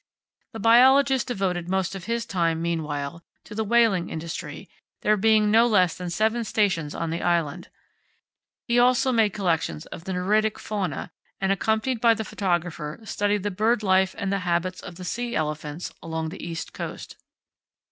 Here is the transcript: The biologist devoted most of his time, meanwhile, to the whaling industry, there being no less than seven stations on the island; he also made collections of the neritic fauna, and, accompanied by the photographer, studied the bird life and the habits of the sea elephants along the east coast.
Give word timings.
The 0.53 0.59
biologist 0.59 1.27
devoted 1.27 1.69
most 1.69 1.93
of 1.93 2.05
his 2.05 2.25
time, 2.25 2.59
meanwhile, 2.59 3.23
to 3.43 3.53
the 3.53 3.63
whaling 3.63 4.09
industry, 4.09 4.67
there 5.03 5.15
being 5.15 5.51
no 5.51 5.67
less 5.67 5.95
than 5.95 6.09
seven 6.09 6.43
stations 6.43 6.95
on 6.95 7.11
the 7.11 7.21
island; 7.21 7.69
he 8.67 8.79
also 8.79 9.11
made 9.11 9.31
collections 9.31 9.85
of 9.85 10.05
the 10.05 10.13
neritic 10.13 10.57
fauna, 10.57 11.11
and, 11.39 11.51
accompanied 11.51 12.01
by 12.01 12.15
the 12.15 12.25
photographer, 12.25 12.99
studied 13.03 13.43
the 13.43 13.51
bird 13.51 13.83
life 13.83 14.15
and 14.17 14.33
the 14.33 14.39
habits 14.39 14.81
of 14.81 14.95
the 14.95 15.05
sea 15.05 15.35
elephants 15.35 15.93
along 16.01 16.29
the 16.29 16.43
east 16.43 16.73
coast. 16.73 17.15